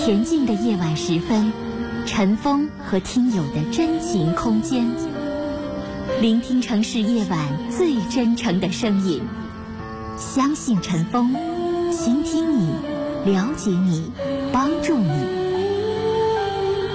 [0.00, 1.52] 恬静的夜晚时分，
[2.06, 4.90] 尘封和听友的真情空间，
[6.22, 7.38] 聆听城市夜晚
[7.70, 9.20] 最真诚的声音。
[10.16, 11.34] 相信尘封，
[11.92, 12.70] 倾听你，
[13.26, 14.10] 了解你，
[14.50, 15.10] 帮助你。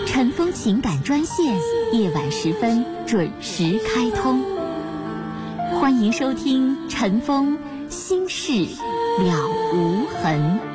[0.08, 1.60] 尘封情感专线，
[1.92, 4.42] 夜晚时分准时开通。
[5.80, 8.52] 欢迎收听尘封心事
[9.20, 10.75] 了无痕。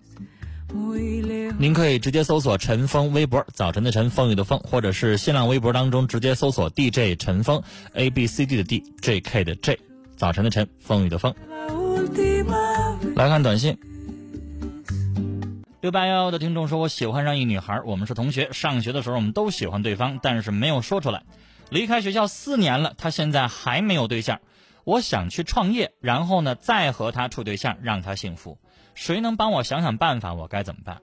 [1.57, 7.61] 您可以直接搜索陈峰微博，早晨的晨，风雨的风，或者是新浪微博当中直接搜索 DJ 陈峰
[7.93, 9.77] ，A B C D 的 D，J K 的 J，
[10.15, 11.35] 早晨的晨，风雨的风。
[13.15, 13.77] 来看短信，
[15.81, 21.23] 六八幺幺的听众说：“我喜欢上一女孩，我们是同学，上学的时候我们都喜欢对方，但是没有说出来。
[21.69, 24.39] 离开学校四年了，她现在还没有对象。
[24.83, 28.57] 我想去创业，然后呢再和她处对象，让她幸福。
[28.93, 30.33] 谁能帮我想想办法？
[30.33, 31.01] 我该怎么办？”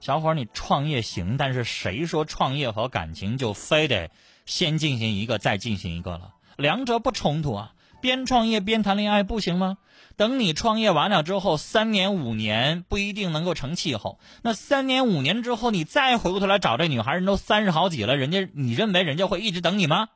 [0.00, 4.10] 小伙儿，你创业行，但是谁说创业和感情就非得
[4.46, 6.34] 先进行一个再进行一个了？
[6.56, 7.72] 两者不冲突啊！
[8.00, 9.78] 边创业边谈恋爱不行吗？
[10.16, 14.20] 等你创业完了之后，三年五年不一定能够成气候。
[14.42, 20.08] 那三年五年之后，你再回过头来找这女孩，人都三十好几了，人家你认为人家会一直等你吗？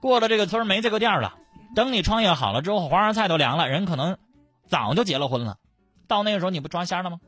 [0.00, 1.34] 过了这个村没这个店了。
[1.74, 4.16] 等你创业好了之后，黄花菜都凉了，人可能
[4.68, 5.56] 早就结了婚了。
[6.08, 7.20] 到那个时候，你不抓瞎了吗？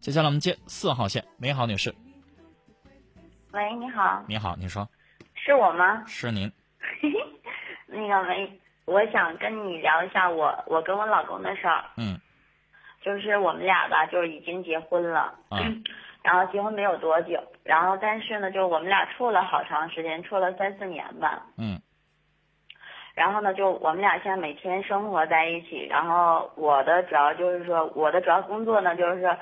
[0.00, 1.92] 接下来我们接四号线，美好女士。
[3.52, 4.22] 喂，你好。
[4.28, 4.86] 你好，你说。
[5.34, 6.04] 是我吗？
[6.06, 6.50] 是您。
[7.86, 11.84] 那个喂，我想跟你聊一下我我跟我老公的事儿。
[11.96, 12.20] 嗯。
[13.02, 15.34] 就是我们俩吧，就是已经结婚了。
[15.50, 15.82] 嗯。
[16.22, 21.46] 然后结婚没有多久，然后但是呢，就我们俩处了好长时间，处了三四年吧。
[21.56, 21.80] 嗯。
[23.14, 25.86] 然后呢，就我们俩现在每天生活在一起。
[25.88, 29.36] 然后我的主要就是说，我的主要工作呢就是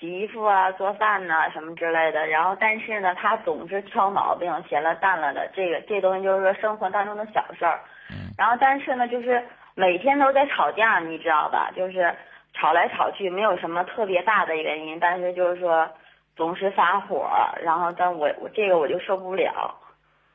[0.00, 2.26] 洗衣服啊、做饭呐什么之类的。
[2.26, 5.48] 然后但是呢，他总是挑毛病、闲了淡了的。
[5.54, 7.78] 这个这东西就是说生活当中的小事儿。
[8.10, 8.34] 嗯。
[8.36, 9.40] 然后但是呢，就是
[9.76, 11.70] 每天都在吵架，你知道吧？
[11.76, 12.12] 就是
[12.54, 15.88] 吵来吵去，没有什么特别大的原因，但是就是说
[16.34, 17.24] 总是发火。
[17.62, 19.76] 然后但我我这个我就受不了。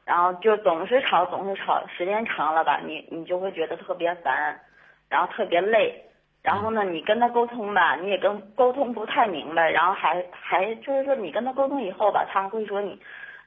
[0.08, 4.58] 然后就总是吵，总是吵，时间长了吧，你你就会觉得特别烦，
[5.10, 6.02] 然后特别累。
[6.42, 9.70] 然后呢，你跟他沟通吧，你也跟沟通不太明白。
[9.70, 12.98] 然后还还就是说，你跟他沟通以后吧，他会说你，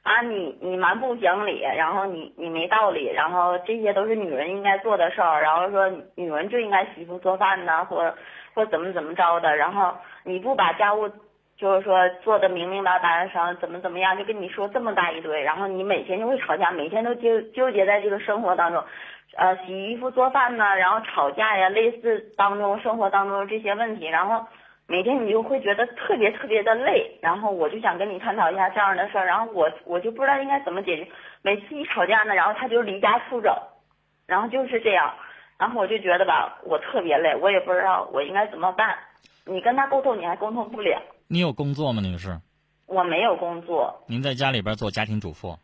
[0.03, 5.41] 啊，你你蛮不讲理，然后你你没道理，然后这些都是女人应该做的事儿。
[5.41, 8.13] 然后说女人就应该洗衣服做饭呐，或
[8.53, 9.55] 或怎么怎么着的。
[9.55, 11.09] 然后你不把家务。
[11.61, 18.83] 就是说做的明明白白，上怎么怎么样，就跟你说这么大一堆，然后你每天就会吵架，每天都纠纠结在这个生活当中，
[19.37, 24.43] 呃，洗衣服做饭呢，然后吵架呀，类似当中生活当中这些问题，然后
[24.87, 31.07] 每天你就会觉得特别特别的累，然后我就想跟你探讨一下这样的事儿，然后我我就不知道应该怎么解决，
[31.43, 33.55] 每次一吵架呢，然后他就离家出走，
[34.25, 35.13] 然后就是这样，
[35.59, 38.97] 然后我就觉得吧，我特别累，我也不知道我应该怎么办，
[39.45, 40.99] 你跟他沟通你还沟通不了。
[41.31, 42.41] 你有工作吗，女士？
[42.87, 44.03] 我没有工作。
[44.05, 45.57] 您在家里边做家庭主妇，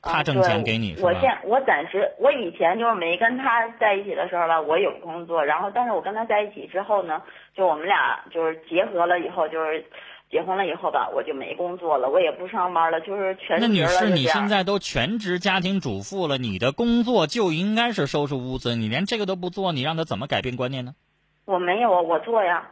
[0.00, 0.94] 他挣钱给你？
[1.02, 5.44] 我现我暂时，我以前就是没跟他在一起的时候吧，我有工作。
[5.44, 7.20] 然后，但是我跟他在一起之后呢，
[7.52, 9.84] 就我们俩就是结合了以后，就是
[10.30, 13.66] 结婚了以后吧，我就没工作了，我也不上班了，就是全职。
[13.66, 20.94] 那女士，你现在都全职家庭主妇了，你的工作就应该是收拾屋子，你连这个都不做，你让他怎么改变观念呢？
[21.44, 22.70] 我没有啊，我做呀。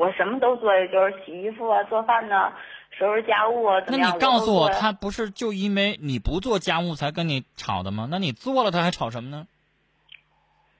[0.00, 2.50] 我什么都做，就是洗衣服啊、做饭呐、
[2.98, 3.82] 收拾家务啊？
[3.86, 8.08] 那你告诉我，他不是就因为你不做家务才跟你吵的吗？
[8.10, 9.46] 那你做了，他还吵什么呢？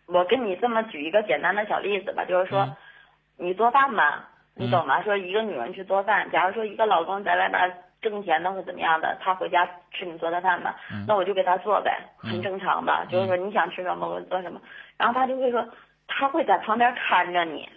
[0.06, 2.74] 我跟你这么举一个简单的小例子吧，就是说，
[3.36, 5.02] 你做饭吧，你懂吗？
[5.02, 7.60] 说一个女人去做饭，假如说一个老公在外边
[8.00, 10.76] 挣钱的或怎么样的，他回家吃你做的饭吧，
[11.06, 13.04] 那我就给他做呗，很正常的。
[13.10, 14.58] 就是说你想吃什么我做什么，
[14.96, 15.62] 然后他就会说，
[16.08, 17.68] 他会在旁边看着你，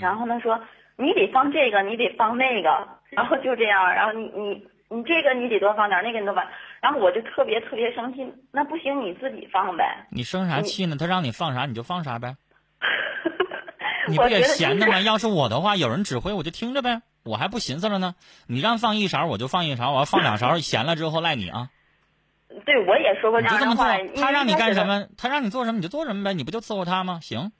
[0.00, 0.58] 然后呢说
[0.96, 6.44] 你得放这个，你得放那个，然后就这样，然后你你你这个你得多放点，那个你多放，
[6.80, 10.06] 然后我就特别特别生气，那不行你自己放呗。
[10.10, 10.96] 你生啥气呢？
[10.98, 12.36] 他让你放啥你就放啥呗。
[14.08, 15.00] 你不也闲着吗？
[15.00, 18.14] 要是我的话，有人指挥我就听着呗，我还不寻思了呢。
[18.46, 21.68] 你让放一勺我就放一勺，我要放两勺咸了之后赖你啊。
[22.64, 23.98] 对，我也说过这样的话。
[24.16, 24.54] 他让你？
[24.54, 27.18] 干什么，他让你做什么你就做什么呗，你不就伺候他吗？
[27.20, 27.52] 行，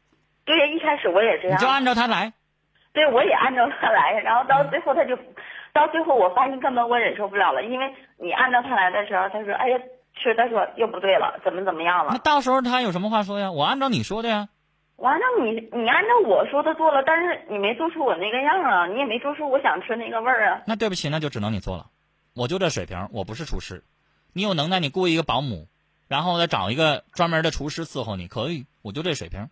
[0.46, 1.58] 对，一开始我也这样。
[1.58, 2.32] 你就按照他来。
[2.96, 5.14] 对，我也按照他来，然后到最后他就，
[5.74, 9.78] 到最后我发现根本我忍受不了了，因为你按照他来的时候，他说，哎呀，
[10.14, 12.12] 是，他说又不对了，怎么怎么样了？
[12.12, 13.52] 那到时候他有什么话说呀？
[13.52, 14.48] 我按照你说的呀。
[14.96, 20.62] 我按照你，你按照我说的做了，但是你没做出我那个样啊，你也没做出我想吃那个味儿啊。
[20.66, 21.88] 那对不起，那就只能你做了。
[22.34, 23.84] 我就这水平，我不是厨师。
[24.32, 25.66] 你有能耐，你雇一个保姆，
[26.08, 28.64] 然后再找一个专门的厨师伺候你，可以。
[28.80, 29.50] 我就这水平。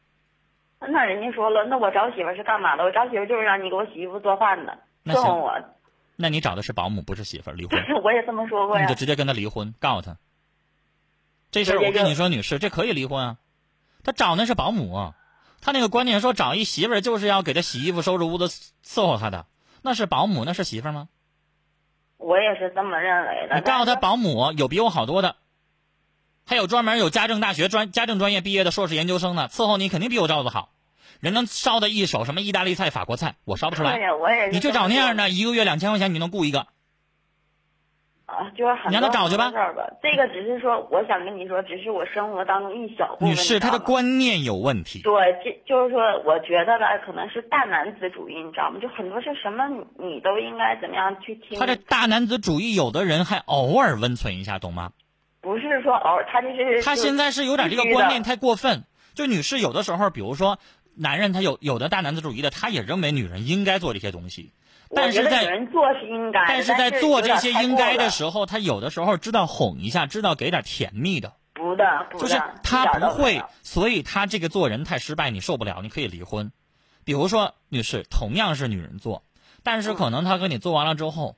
[0.88, 2.84] 那人家说了，那我找媳妇是干嘛的？
[2.84, 5.52] 我找媳妇就是让你给我洗衣服做饭的，伺候我。
[6.16, 7.78] 那你找的是保姆，不是媳妇儿，离婚。
[8.04, 8.94] 我也这么说过呀你就。
[8.94, 10.16] 直接跟他离婚，告诉他。
[11.50, 13.36] 这事儿我跟你说，女士，这可以离婚啊。
[14.02, 15.14] 他找那是保姆啊，
[15.60, 18.48] 他那个观念说找一媳妇儿就是要给他洗衣服、收拾屋子、
[18.84, 19.46] 伺候他的，
[19.82, 21.08] 那是保姆，那是媳妇儿吗？
[22.16, 23.56] 我也是这么认为的。
[23.56, 25.36] 你告诉他保姆有比我好多的，
[26.46, 30.73] 还有专门有家政大学专家政专业毕业的硕士研究生呢，伺候你肯定比我照顾好。
[31.24, 33.94] 人能烧的一手什么意大利菜、法国菜，我烧不出来。
[33.94, 34.48] 对呀，我也。
[34.48, 35.16] 你就找那样。
[35.16, 36.66] 的，一个月两千块钱你能雇一个。
[38.26, 39.86] 啊，就是很你让他多找去吧很多事儿吧。
[40.02, 43.30] 这个只是说，我想跟你说，只是我生活当中一小部分。
[43.30, 45.00] 女士，她的观念有问题。
[45.00, 45.12] 对，
[45.42, 48.78] 这就是说，我觉得吧，可能是大男子主义，你知道吗？
[48.82, 51.58] 就很多是什么你你都应该怎么样去听。
[51.58, 54.90] 他这大男子主义，有的人还偶尔温存一下，懂吗？
[55.40, 58.84] 不是说偶尔，他就是他现在是有点这个观念太过分。
[59.14, 60.58] 就女士有的时候，比如说
[60.96, 64.52] 男人他有有的大男子主义的，他也认为女人应该做这些东西，
[64.94, 76.52] 但是在有人做是应该，但是是在做这些应该的，时候，他有的时候知道哄一下，知道给点甜蜜的，不的，不的，就是他不会的，所以他这个做人太失败，你受不了，你可以离婚。
[77.05, 79.25] 比如说，女士同样是女人做，
[79.62, 81.37] 但是可能他跟你做完了之后，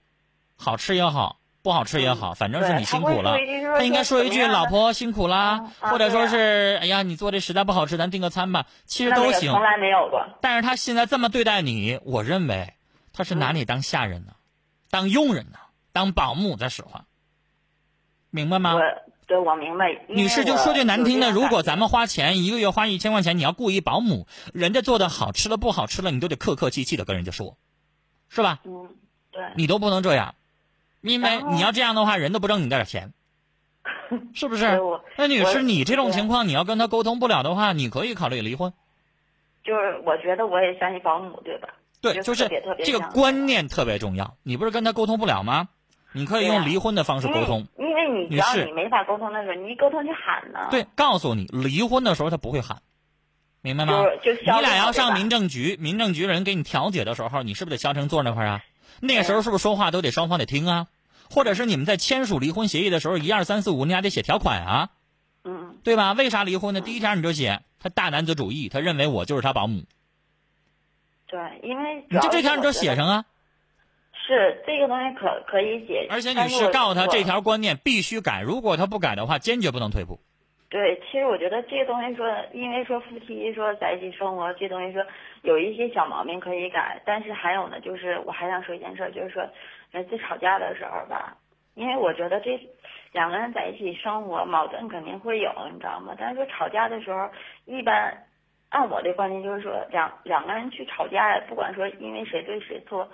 [0.57, 3.37] 好吃也好，不好吃也好，反正是你辛苦了
[3.77, 9.61] 他应该说一句“怎么样的老婆辛苦啦嗯”，啊或者说是“哎呀，你做的实在不好吃，咱订个餐吧”，其实都行从。
[9.61, 10.25] 来没有过。
[10.41, 12.75] 但是他现在这么对待你，我认为
[13.13, 14.35] 他是拿你当下人呢，
[14.93, 15.59] 当佣人呢，
[15.93, 17.05] 当保姆在使唤，
[18.31, 18.81] 明白吗我？
[19.27, 19.87] 对我明白。
[20.07, 27.59] 女士，就说句难听的，如果咱们花钱一个月花一千块钱，你要雇一保姆，人家做的好吃了不好吃了，你都得客客气气的跟人家说，
[28.29, 28.61] 是吧？
[28.63, 28.95] 嗯，
[29.33, 30.37] 对，你都不能这样，
[31.07, 33.13] 因为你要这样的话，人都不挣你这点钱，
[34.35, 34.81] 是不是？
[35.17, 38.73] 那女士，你这种情况，你要跟他沟通不了的话，你可以考虑离婚。
[39.65, 41.69] 就是我觉得我也相信保姆，对吧？
[42.01, 42.49] 对，就就是
[42.85, 44.37] 这个观念特别重要。
[44.43, 45.69] 你不是跟他沟通不了吗？
[46.13, 47.67] 你可以用离婚的方式沟通。
[47.79, 50.69] 因为你你没法沟通的时候，你一沟通就喊呢。
[50.71, 52.81] 对，告诉你，离婚的时候他不会喊，
[53.61, 54.05] 明白吗？
[54.25, 58.63] 你俩要上民政局，民政局人给你调解的时候，你是不是得消停坐那块儿啊？
[59.01, 60.87] 那个时候是不是说话都得双方得听啊？
[61.31, 64.91] 或者是你们在签署离婚协议的时候，一二三四五，你俩得写条款啊，
[65.45, 66.13] 嗯，对吧？
[66.13, 66.81] 为啥离婚呢？
[66.81, 69.85] 第一条你就写他大男子主义，他认为我就是他保姆，
[71.27, 73.07] 对，因为你就这条你就写上。
[73.07, 73.25] 啊。
[74.29, 80.19] 是这个东西可可以解，而且你是告诉他这条观念必须改，如果他不改的话，坚决不能退步。
[80.69, 85.05] 对，其实我觉得这个东西说，因为说夫妻说在一起生活，这东西说
[85.43, 89.49] 有一些小毛病可以改，但是还有呢，就是我还想说一件事，就是说，
[89.93, 91.37] 每次吵架的时候吧，
[91.75, 92.59] 因为我觉得这
[93.13, 96.15] 两个人在一起生活，矛盾肯定会有，你知道吗？
[96.19, 97.31] 但是说吵架的时候，
[97.65, 98.25] 一般
[98.71, 103.09] 按我的观点就是说，两两个人去吵架，不管说因为谁对谁错，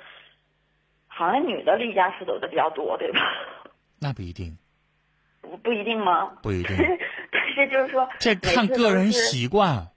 [1.07, 3.21] 好像女的离家出走的比较多，对吧？
[4.01, 4.57] 那不一定，
[5.43, 6.39] 不不一定吗？
[6.43, 6.99] 不一定，但
[7.53, 9.89] 是就是说，这看个人习惯。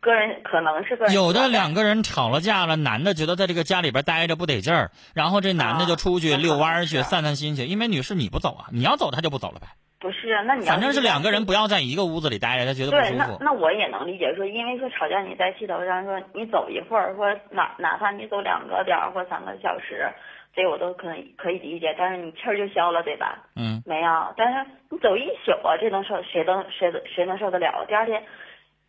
[0.00, 7.66] 个人可能是个人有的两个人吵了架了，男的觉得在这个家里边待着不得劲儿，然后这男的就出去啊遛弯去、散散心去。
[7.66, 9.68] 因为女士你不走啊，你要走他就不走了呗。
[10.00, 13.38] 不是，那你要反正是两个人不要在一个屋子里待着，他觉得不对，那舒服。
[13.40, 20.10] 那我也能理解说，因为说吵架你在气头上说你走一会儿，或哪哪怕你走两个点儿或三个小时，
[20.54, 23.46] 这我都可以可以理解，但是你气儿就消了，对吧？
[23.56, 27.86] 嗯，没有，但是你走一宿啊，这能受谁能谁谁能受得了？
[27.88, 28.22] 第二天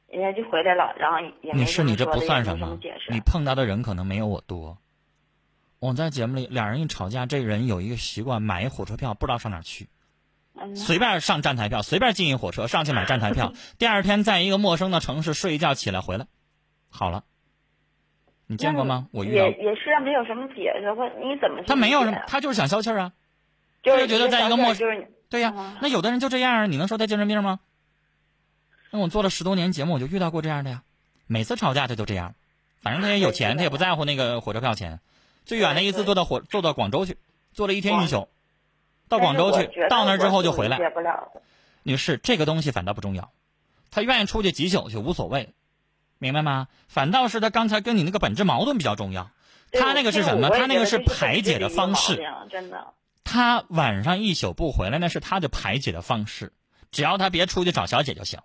[0.10, 2.78] 人家就回来了，然后也没女士，什么你这不算什么
[3.10, 4.78] 你碰到的人可能没有我多。
[5.80, 9.88] 我在节目里，俩人一吵架，这人有一个习惯，买一火车票不知道上哪去，
[10.56, 16.28] 嗯，随便上站台票，随便进一火车上去买站台票， 第二天在一个陌生的城市睡一觉起来回来，
[16.90, 17.24] 好了。
[18.48, 19.08] 你见过吗？
[19.12, 23.14] 我遇到也也是没有什么解释，或你怎么去他没有什么，他就是想消气儿啊。
[23.82, 27.60] 就是他就觉得在一个陌就是对呀、嗯那有的人就这样啊，你能说他精神病吗？
[28.92, 30.84] 那我做了十多年节目，我就遇到过这样的呀。
[31.26, 32.36] 每次吵架他就这样，
[32.82, 35.00] 反正他也有钱， 他也不在乎那个火车票钱。
[35.46, 37.18] 最远的一次坐到火坐到广州去，
[37.52, 38.30] 坐了一天一宿，
[39.10, 40.80] 到广州去，到那儿之后就回来。
[41.82, 43.32] 女士，这个东西反倒不重要，
[43.92, 45.54] 他愿意出去几宿去无所谓，
[46.18, 46.68] 明白吗？
[46.88, 49.30] 反倒是他刚才跟你那个本质矛盾比较重要。
[49.72, 50.50] 他那个是什么？
[50.50, 52.22] 他那个是排解的方式。
[52.50, 52.94] 真的。
[53.24, 56.54] 他晚上一宿不回来，那是他的排解的方式。
[56.92, 58.40] 只要他别出去找小姐就行。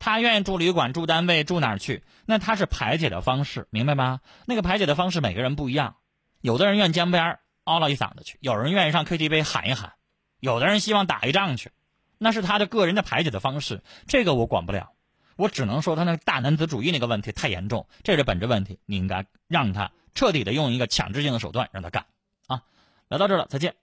[0.00, 4.20] 他愿意住旅馆、住单位、住哪儿去，那他是排解的方式，明白吗？
[4.46, 5.96] 那个排解的方式每个人不一样，
[6.40, 9.92] 有的人愿江边嗷了一嗓子去，有人愿意上 KTV 喊一喊，
[10.40, 11.70] 有的人希望打一仗去，
[12.16, 14.92] 那是他的个人的排解的方式，这个我管不了。
[15.40, 22.04] 我只能说他那个大男子主义那个问题太严重，这是本质问题，你应该让他彻底的用一个强制性的手段让他干
[22.46, 22.62] 啊！
[23.08, 23.74] 聊到这儿了，再见。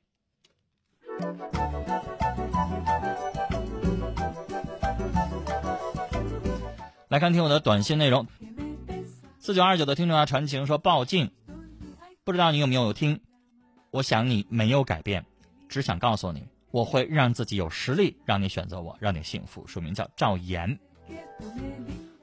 [7.07, 8.27] 来看听我的短信内容，
[9.39, 11.31] 四九二九的听众要传情说报警，
[12.23, 13.19] 不知道你有没有听？
[13.89, 15.25] 我想你没有改变，
[15.67, 19.65] 只想告诉你，我会让自己有实力，让你选择我，让你幸福。
[19.65, 20.77] 署名叫赵岩。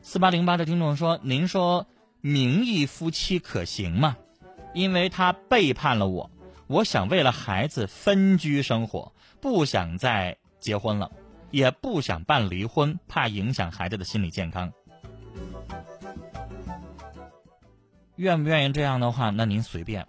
[0.03, 1.87] 四八零八的听众说：“您说
[2.21, 4.17] 名义夫妻可行吗？
[4.73, 6.31] 因为他背叛了我，
[6.67, 11.11] 我想为了孩子分居生活，不想再结婚了，
[11.51, 14.73] 也不想办离婚，怕影响孩子的心理健康。
[18.17, 20.07] 愿不愿意这样的话，那您随便。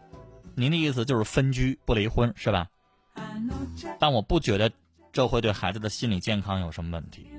[0.55, 2.67] 您的意思就是分居不离婚是吧？
[3.99, 4.71] 但我不觉得
[5.11, 7.29] 这会对孩子的心理健康有什么问题。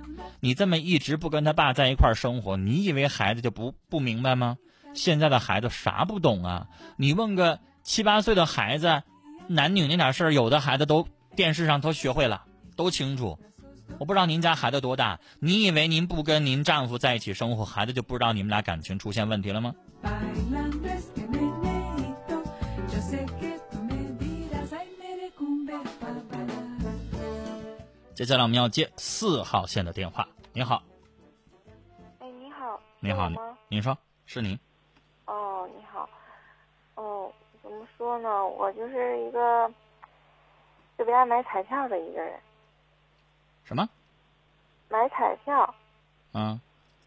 [0.40, 4.56] 你这么一直不跟他爸在一块儿生活，你以为孩子就不不明白吗？
[4.94, 6.68] 现在的孩子啥不懂啊？
[6.96, 9.02] 你问个七八岁的孩子，
[9.46, 12.44] 男女那点事儿，有的孩子都电视上都学会了，
[12.76, 13.38] 都清楚。
[13.98, 19.74] 我不知道您家孩子多大，你以为您不跟您丈夫在一起生活，孩子就不知道你们俩感情出现问题了吗？
[28.16, 30.26] 接下来我们要接四号线的电话。
[30.54, 30.82] 您好，
[32.18, 33.58] 哎，你好，你好，吗？
[33.68, 33.94] 您说
[34.24, 34.58] 是您？
[35.26, 36.08] 哦，你好。
[36.94, 37.30] 哦，
[37.62, 38.46] 怎么说呢？
[38.46, 39.70] 我就是一个
[40.96, 42.40] 特别爱买彩票的一个人，
[43.64, 43.86] 什么？
[44.88, 45.74] 买彩票。
[46.32, 46.58] 嗯，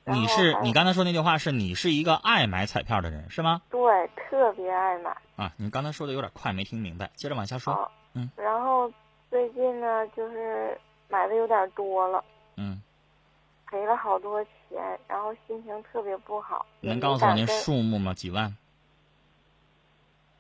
[0.06, 3.64] 你是你刚才说那句话是你是一个爱买彩票的人是吗？
[3.72, 3.82] 对，
[4.16, 5.18] 特别爱买。
[5.38, 7.74] 啊，你刚才说的有点快，没听明白，接着往下说。
[7.74, 8.30] 哦，嗯。
[8.36, 8.94] 然后
[9.32, 12.24] 最近呢，就是买的有点多了，
[12.56, 12.82] 嗯，
[13.68, 16.66] 赔了好多钱，然后心情特别不好。
[16.80, 18.14] 能告诉我那数目吗？
[18.14, 18.56] 几万？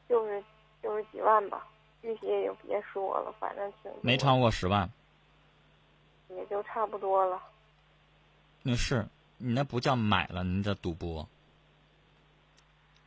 [0.07, 0.41] 就是
[0.81, 1.67] 就是几万吧，
[2.01, 4.89] 具体也就别说了，反正挺没超过十万。
[6.29, 7.41] 也就差不多了。
[8.61, 9.03] 那是
[9.38, 11.27] 你那不叫买了，你这赌博。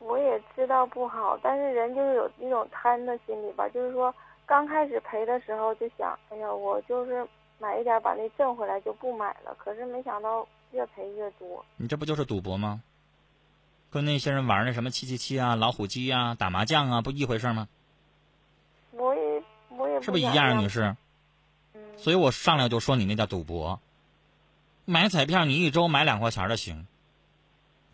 [0.01, 4.13] 我也知道不好，但是人就是有一种贪的心理吧，就是说
[4.45, 7.25] 刚开始赔的时候就想，哎呀，我就是
[7.63, 9.55] 买一点把那挣回来就不买了。
[9.57, 11.65] 可是没想到越赔越多。
[11.77, 12.83] 你这不就是赌博吗？
[13.93, 17.69] 跟那些人玩那什么七七七啊、老虎机啊、打麻将啊，不一回事吗？
[18.91, 20.97] 我也我也是不是一样，啊女士？
[21.75, 23.79] 嗯，所以我上来就说你那叫赌博。
[24.87, 26.87] 买彩票你一周买两块钱的行，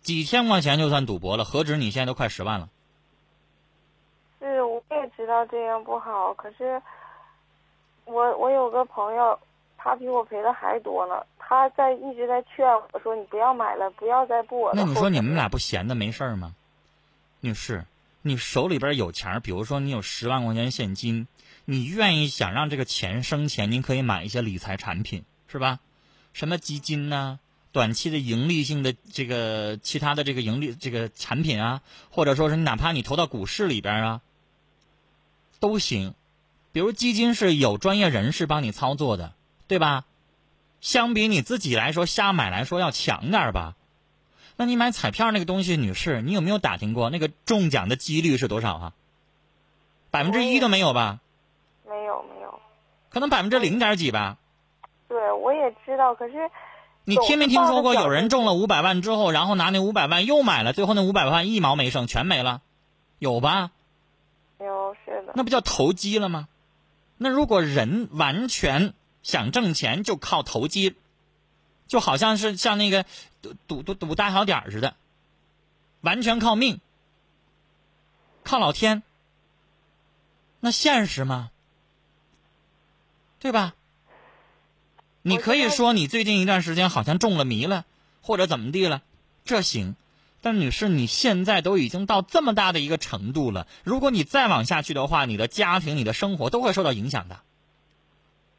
[0.01, 2.71] 几千块钱就算赌博了，何止你现在都快十万了？
[4.39, 6.81] 是我也知道这样不好，可是
[8.05, 9.39] 我我有个朋友，
[9.79, 16.55] 他比我赔的还多呢，他在一直在劝我说你不要买了，不要再不我那你说你们俩不闲的没事儿吗？
[17.41, 17.85] 女士，
[18.21, 21.29] 你手里边有钱儿，比如说你有十万块钱现金，
[21.65, 25.79] 你愿意想让这个钱生钱，您可以买一些理财产品，是吧？
[26.33, 27.39] 什么基金呐、
[27.73, 31.81] 短期的盈利性的这个其他的这个盈利这个产品啊，
[32.11, 34.21] 或者说是你哪怕你投到股市里边啊，
[35.61, 36.15] 都行。
[36.71, 39.33] 比如基金是有专业人士帮你操作的，
[39.69, 40.05] 对吧？
[40.81, 43.75] 相比你自己来说，瞎买来说要强点儿吧。
[44.57, 48.93] 那你买彩票那个东西，女士，你有没有打听过那个中奖的几率是多少啊？
[50.11, 51.21] 百分之一都没有吧？
[51.87, 52.61] 没有没有，
[53.11, 54.39] 可能百分之零点几吧。
[55.09, 56.51] 对我也知道，可是
[57.05, 62.63] 你听没听说过有人中了五百万之后，然后拿那五百万又买了，最后那五百万一毛没剩，全没了，
[63.19, 63.71] 有吧？
[64.59, 66.49] 有是的，那不叫投机了吗？
[67.17, 70.95] 那如果人完全想挣钱就靠投机，
[71.87, 73.05] 就好像是像那个
[73.43, 74.95] 赌赌赌赌大小点儿似的，
[76.01, 76.81] 完全靠命，
[78.45, 79.03] 靠老天，
[80.61, 81.51] 那现实吗？
[83.39, 83.75] 对吧？
[85.23, 87.85] 你可以说你最近一段时间好像中了迷了，
[88.23, 89.03] 或者怎么地了，
[89.45, 89.95] 这行。
[90.41, 97.41] 但女士，你现在都已经到这么大的一个程度了，如果你再往下去的话，你的家庭、你的生活都会受到影响的。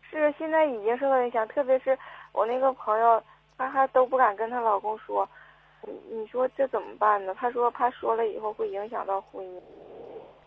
[0.10, 1.98] 是现在已经受到影响，特别是
[2.32, 3.24] 我那个朋友，
[3.58, 5.28] 她还都不敢跟她老公说，
[5.84, 7.34] 你你说这怎么办呢？
[7.36, 9.62] 她说怕说了以后会影响到婚姻。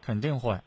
[0.00, 0.58] 肯定会。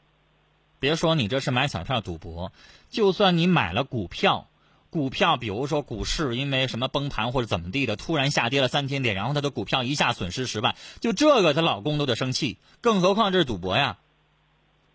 [0.80, 2.52] 别说你这是买彩票赌博，
[2.90, 4.48] 就算你买了股票，
[4.90, 13.98] 股票比如说股市因为什么崩盘或者怎么地的，突然下跌了三千点，然后她的股票一下损失十万，就这个她老公都得生气，更何况这是赌博呀，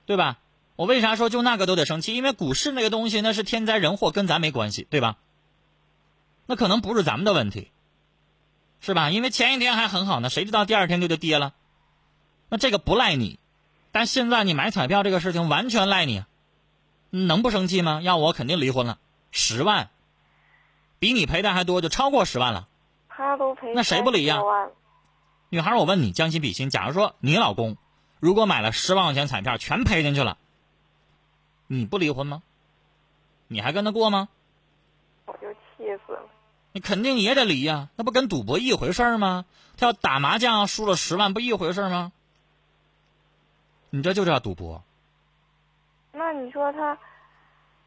[0.06, 0.38] 对吧？
[0.80, 2.14] 我为啥说就那个都得生气？
[2.14, 5.18] 因为股市那个东西那是天灾人祸，跟咱没关系，对吧？
[6.46, 7.70] 那可能不是咱们的问题，
[8.80, 9.10] 是吧？
[9.10, 11.52] 因为前一天还很好呢，谁知道第二天就就跌了？
[12.48, 13.38] 那这个不赖你，
[13.92, 16.24] 但现在你买彩票这个事情完全赖你，
[17.10, 18.00] 能不生气吗？
[18.00, 18.98] 要我肯定离婚了，
[19.30, 19.90] 十万，
[20.98, 22.68] 比你赔的还多，就超过十万了。
[23.06, 24.70] 他都赔那谁不离呀30多万
[25.50, 27.76] 女孩，我问你，将心比心，假如说你老公
[28.18, 30.38] 如果买了十万块钱彩票全赔进去了，
[31.72, 32.42] 你不离婚吗？
[33.46, 34.28] 你还跟他过吗？
[35.26, 36.22] 我就气死了。
[36.72, 39.44] 你肯定也得离呀，那不跟赌博一回事儿吗？
[39.76, 42.10] 他要打麻将输了十万，不一回事儿吗？
[43.90, 44.82] 你这就叫赌博。
[46.10, 46.98] 那你说他，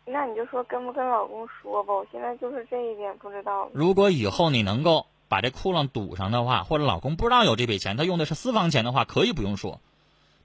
[0.05, 1.93] 那你就说跟不跟老公说吧。
[1.93, 3.69] 我现在就是这一点不知道。
[3.73, 9.81] 如果以后你能够把这窟窿堵上的话，或者老公不知道有这笔钱，他用的是私房钱的话，可以不用说。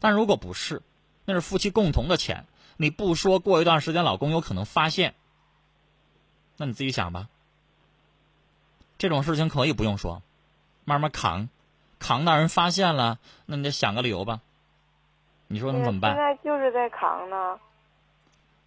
[0.00, 0.83] 但如果不是，
[1.24, 2.46] 那是夫妻共同的钱，
[2.80, 5.14] 你不说，过一段时间老公有可能发现，
[6.56, 7.28] 那你自己想吧。
[8.96, 10.22] 这种事情可以不用说，
[10.84, 11.48] 慢慢扛，
[11.98, 14.40] 扛到人发现了，那你得想个理由吧。
[15.48, 16.18] 你说能怎么办现？
[16.18, 17.58] 在就是在扛呢。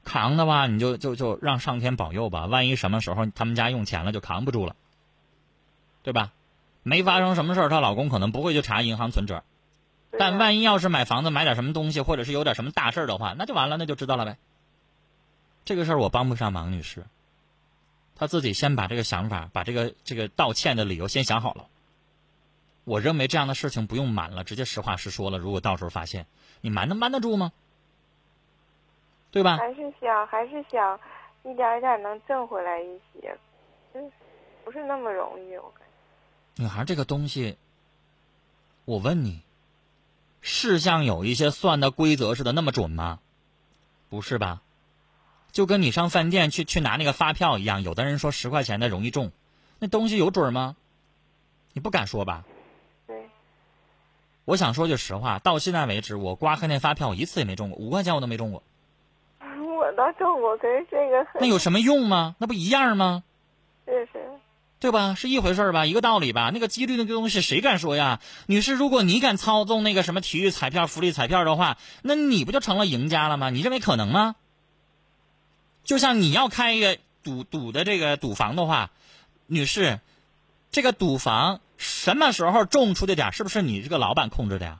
[0.03, 2.47] 扛的话，你就就就让上天保佑吧。
[2.47, 4.75] 万一什么时候他们家用钱了，就扛不住了，
[6.03, 6.31] 对吧？
[6.83, 9.43] 没发生什么事儿，她老公可能不会去查银行存折。
[10.17, 14.37] 但万一要是买房子买点什么东西，或者是有点什么大事儿的话，那就完了，那就知道了呗。
[15.63, 17.05] 这个事儿我帮不上忙，女士。
[18.15, 21.67] 她自己先把这个想法，把这个这个道歉的理由先想好了。
[22.83, 25.37] 我认为这样的事情不用瞒了，直接实话实说了。
[25.37, 26.25] 如果到时候发现，
[26.61, 27.51] 你瞒能瞒得住吗？
[29.31, 29.57] 对吧？
[29.57, 30.99] 还是想还是想
[31.43, 33.37] 一点一点能挣回来一些，
[33.93, 34.11] 嗯，
[34.65, 36.63] 不是那么容易，我感觉。
[36.63, 37.57] 女孩这个东西，
[38.83, 39.41] 我问你，
[40.41, 43.19] 是像有一些算的规则似的那么准吗？
[44.09, 44.61] 不是吧？
[45.51, 49.31] 就跟你上饭店去去拿那个发票一样，有的人说十块钱的容易中，
[49.79, 50.75] 那东西有准吗？
[51.73, 52.43] 你不敢说吧？
[53.07, 53.29] 对，
[54.45, 58.63] 我想说句实话，到现在为止，我刮开那发票我一次也没中过，五块钱我都没中过。
[59.41, 62.35] 我倒中过，可是这个那有什么用吗？
[62.39, 63.23] 那不一样吗？
[63.85, 64.19] 是 是，
[64.81, 65.13] 对吧？
[65.13, 66.49] 是一回事儿吧，一个道理吧。
[66.51, 68.19] 那个几率那个东西谁敢说呀？
[68.47, 73.51] 女士，如果你敢操纵那个什么体育彩票、福利彩票的话，那你不就成了赢家了吗？
[73.51, 74.35] 你认为可能吗？
[75.83, 78.89] 就像你要开一个赌赌的这个赌房的话，
[79.45, 79.99] 女士，
[80.71, 84.79] 这个赌房什么时候种出的点，是不是你这个老板控制的呀？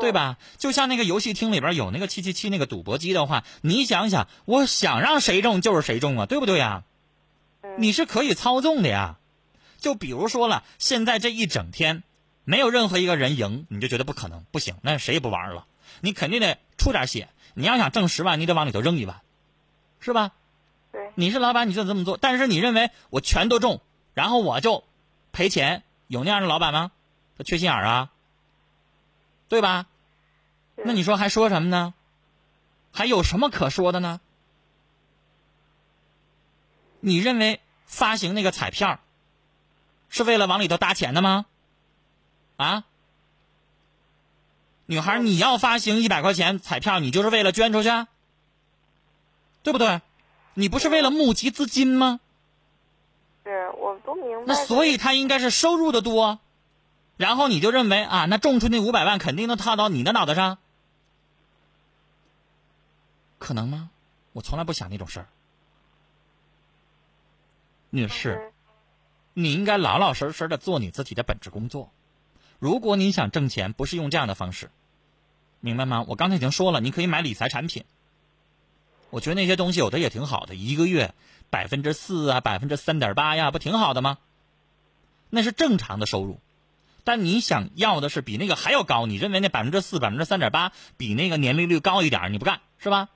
[0.00, 0.36] 对吧？
[0.56, 6.84] 就像那个游戏厅里边有那个七七七那个赌博机的话，你想想，我想让谁中就是谁中啊，对不对呀？
[6.84, 6.87] 嗯
[7.76, 9.18] 你是可以操纵的呀。
[9.78, 12.02] 就比如说了，现在这一整天
[12.44, 15.66] 没有任何一个人赢，你就觉得不可能，不行，那谁也不玩了。
[16.00, 17.28] 你肯定得出点血。
[17.54, 19.20] 你要想挣十万，你得往里头扔一万，
[20.00, 20.32] 是吧？
[20.92, 22.16] 对，你是老板，你就这么做。
[22.16, 23.80] 但是你认为我全都中，
[24.14, 24.84] 然后我就
[25.32, 26.92] 赔钱，有那样的老板吗？
[27.36, 28.10] 他缺心眼啊，
[29.48, 29.86] 对吧？
[30.76, 31.94] 是那你说还说什么呢？
[32.92, 34.20] 还有什么可说的呢？
[37.00, 39.00] 你认为发行那个彩票
[40.08, 41.46] 是为了往里头搭钱的吗？
[42.56, 42.84] 啊？
[44.86, 48.08] 女孩，你要发行一百块钱彩票，你就是为了捐出去啊，
[49.62, 50.00] 对不对？
[50.54, 52.20] 你不是为了募集资金吗？
[53.44, 54.44] 是我都明白。
[54.46, 56.40] 那所以他应该是收入的多，
[57.16, 60.58] 然后你就认为啊，那种出那五百万肯定能套到你的脑袋上，
[63.38, 63.90] 可能吗？
[64.32, 65.28] 我从来不想那种事儿。
[67.90, 68.52] 女士，
[69.32, 71.90] 你应该老老实实的做你自己的本职工作。
[72.58, 74.70] 如果你想挣钱，不是用这样的方式，
[75.60, 76.04] 明白吗？
[76.08, 77.84] 我刚才已经说了，你可以买理财产品。
[79.10, 81.14] 我觉得那些东西有的也挺好的，一个月
[81.48, 84.18] 百分之四啊，百分之三点八呀，不挺好的吗？
[85.30, 86.40] 那是正常的收入。
[87.04, 93.08] 但你想要的是比那个还要高，你认为那百分之四、百分之三点八比那个年利率高一点，你不干是吧？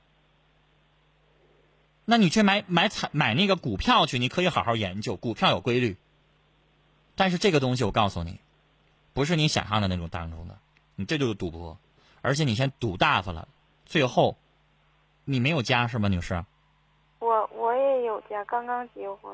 [2.05, 5.97] 那你去买买彩买那个股票去，你可以好好研究，股票有规律。
[7.15, 8.41] 但是这个东西我告诉你，
[9.13, 10.59] 不是你想象的那种当中的，
[10.97, 11.79] 你这就是赌博，
[12.21, 13.47] 而且你先赌大发了，
[13.85, 14.37] 最后
[15.25, 16.45] 你没有家是吗，女士？
[17.19, 19.33] 我我也有家，刚刚结婚，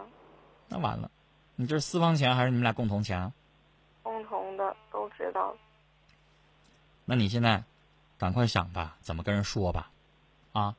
[0.68, 1.10] 那完了，
[1.56, 3.32] 你这是私房钱还是你们俩共同钱啊？
[4.02, 5.56] 共同的都知道。
[7.06, 7.62] 那你现在
[8.18, 9.90] 赶快想吧，怎么跟人说吧，
[10.52, 10.74] 啊，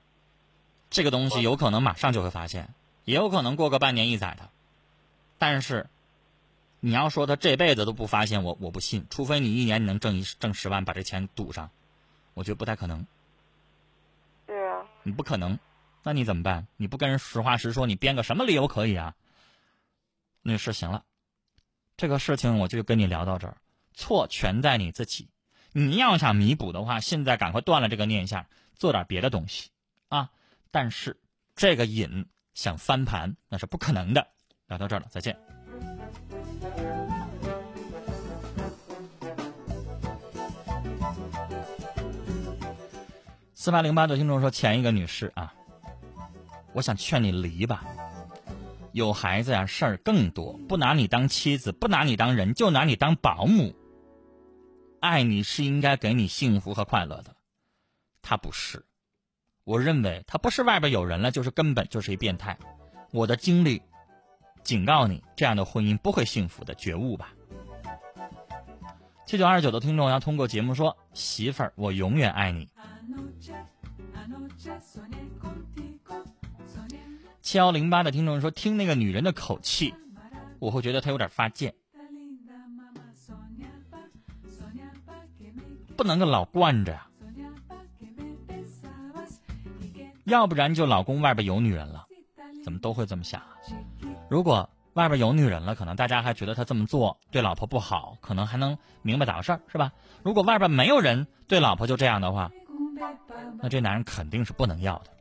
[0.90, 2.74] 这个东西有可能马上就会发现，
[3.06, 4.50] 也有可能过个半年一载的，
[5.38, 5.88] 但是
[6.80, 11.70] 你要说他这辈子都不发现，我我不信，除非你一年你能挣一挣十万把这钱赌上，
[12.34, 13.06] 我觉得不太可能，
[14.48, 15.60] 对啊，你不可能，
[16.04, 16.68] 那你怎么办？
[16.78, 19.16] 你不跟人实话实说，你编个什么理由可以啊？
[20.42, 21.04] 律师，行了，
[21.98, 23.58] 这个事情我就跟你聊到这儿，
[23.94, 25.28] 错全在你自己。
[25.72, 29.70] 你要想弥补的话，现在赶快断了这个念想，做点别的东西
[30.08, 30.32] 啊！
[30.72, 31.20] 但是
[31.56, 34.28] 这个瘾想翻盘那是不可能的。
[34.68, 35.36] 聊到这儿了，再见。
[43.54, 45.54] 四八零八的听众说，前一个女士啊，
[46.74, 47.84] 我想劝你离吧。
[48.94, 53.76] 有孩子呀，事儿更多，不拿你当妻子，不拿你当人，就拿你当保姆。
[55.02, 57.36] 爱你是应该给你幸福和快乐的，
[58.22, 58.86] 他不是。
[59.70, 62.58] 我认为他不是外边有人了，就是根本就是一变态。
[63.12, 63.80] 我的经历
[64.64, 67.32] 警告你，这样的婚姻不会幸福的，觉悟吧。
[69.28, 72.68] 七九二九的听众要通过节目说：“媳妇儿，我永远爱你。”
[77.44, 79.94] 七幺零八的听众说：“听那个女人的口气，
[80.58, 81.72] 我会觉得她有点发贱，
[85.96, 87.08] 不能够老惯着呀、
[90.30, 92.06] 要不然就老公外边有女人了，
[92.64, 93.58] 怎么都会这么想啊？
[94.30, 99.92] 如果外边有女人了，可能大家还觉得他这么做对老婆不好，可能还能明白咋回事儿，是吧？
[100.24, 102.52] 如果外边没有人对老婆就这样的话，
[103.62, 105.12] 那这男人肯定是不能要的。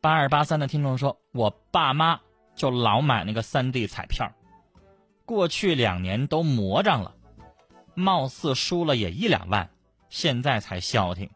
[0.00, 2.20] 八二八三的听众说，我爸妈
[2.54, 4.30] 就老买那个三 D 彩票，
[5.24, 7.14] 过去两年都魔障了，
[7.94, 9.68] 貌似输了也一两万，
[10.08, 11.30] 现在才消停。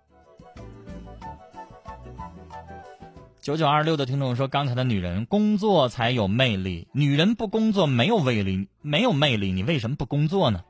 [3.41, 10.63] 九九二六的听众说，刚才的女人工作才有魅力，女人不工作没有魅力，没有魅力，你为什么不工作呢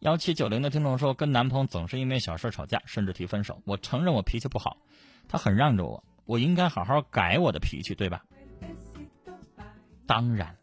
[0.00, 3.58] 幺七九零的听众说，跟男朋友总是因为小事吵架，甚至提分手。
[3.64, 4.76] 我承认我脾气不好，
[5.26, 8.22] 他很让着我，我应该好好改我的脾气，对吧？
[10.06, 10.54] 当然，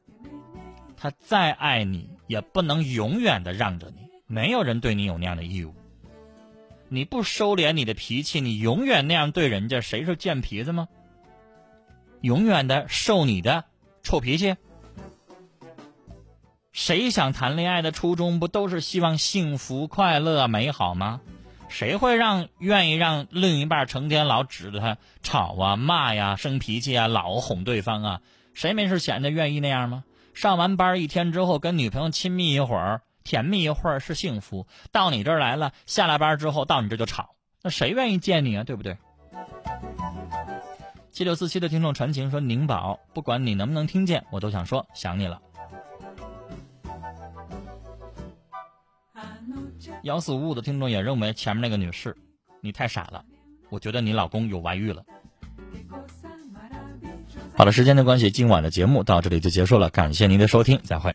[1.00, 4.10] 他再爱你，也不能永远的让着你。
[4.28, 5.74] 没有人对你有那样的义务。
[6.90, 10.90] 你不收敛你的脾气，你永远那样对人家，谁是贱皮子吗？
[12.22, 13.64] 永远的受你的
[14.04, 14.58] 臭脾气。
[16.74, 21.22] 谁想谈恋爱的初衷不都是希望幸福、快乐、美好吗？
[21.70, 28.22] 谁会让愿意让另一半成天老指着他吵啊、骂呀、生脾气啊、老哄对方啊？
[28.54, 30.04] 谁没事闲着愿意那样吗？
[30.40, 38.64] 上完班一天之后跟女朋友亲密一会儿、甜蜜一会儿是幸福，到你这儿来了，下了班之后到你这就吵，那谁愿意见你啊？
[38.64, 38.98] 对不对？
[41.12, 45.42] 七六四七的听众传情说：“宁宝，不管你能不能听见，我都想说想你了。”
[50.04, 52.16] 幺四五五的听众也认为前面那个女士，
[52.62, 53.26] 你太傻了，
[53.70, 55.04] 我觉得你老公有外遇了。
[57.60, 61.14] 好了，时间的关系，今晚的节目到这里就结束了，感谢您的收听，再会。